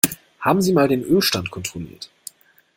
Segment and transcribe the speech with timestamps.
[0.39, 2.09] Haben Sie mal den Ölstand kontrolliert?